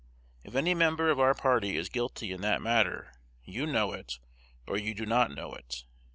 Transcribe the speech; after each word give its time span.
If 0.43 0.55
any 0.55 0.73
member 0.73 1.11
of 1.11 1.19
our 1.19 1.35
party 1.35 1.77
is 1.77 1.87
guilty 1.87 2.31
in 2.31 2.41
that 2.41 2.59
matter, 2.63 3.13
you 3.43 3.67
know 3.67 3.91
it, 3.93 4.17
or 4.67 4.75
you 4.75 4.95
do 4.95 5.05
not 5.05 5.29
know 5.29 5.53
it. 5.53 5.85